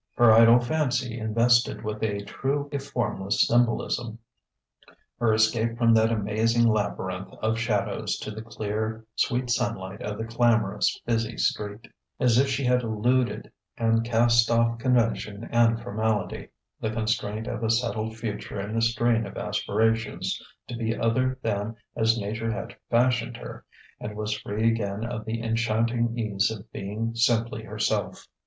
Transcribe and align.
Her 0.15 0.31
idle 0.33 0.59
fancy 0.59 1.19
invested 1.19 1.83
with 1.83 2.01
a 2.01 2.23
true 2.23 2.69
if 2.71 2.87
formless 2.89 3.47
symbolism 3.47 4.17
her 5.19 5.31
escape 5.31 5.77
from 5.77 5.93
that 5.93 6.11
amazing 6.11 6.67
labyrinth 6.67 7.31
of 7.39 7.59
shadows 7.59 8.17
to 8.21 8.31
the 8.31 8.41
clear, 8.41 9.05
sweet 9.15 9.51
sunlight 9.51 10.01
of 10.01 10.17
the 10.17 10.25
clamorous, 10.25 10.99
busy 11.05 11.37
street: 11.37 11.87
as 12.19 12.39
if 12.39 12.47
she 12.47 12.63
had 12.63 12.81
eluded 12.81 13.51
and 13.77 14.03
cast 14.03 14.49
off 14.49 14.79
convention 14.79 15.47
and 15.51 15.79
formality, 15.83 16.49
the 16.79 16.89
constraint 16.89 17.45
of 17.45 17.61
a 17.63 17.69
settled 17.69 18.17
future 18.17 18.59
and 18.59 18.75
the 18.75 18.81
strain 18.81 19.27
of 19.27 19.37
aspirations 19.37 20.41
to 20.67 20.75
be 20.75 20.97
other 20.97 21.37
than 21.43 21.75
as 21.95 22.17
Nature 22.17 22.49
had 22.51 22.75
fashioned 22.89 23.37
her; 23.37 23.63
and 23.99 24.15
was 24.17 24.35
free 24.39 24.67
again 24.67 25.05
of 25.05 25.25
the 25.25 25.43
enchanting 25.43 26.17
ease 26.17 26.49
of 26.49 26.71
being 26.71 27.13
simply 27.13 27.61
herself. 27.61 28.25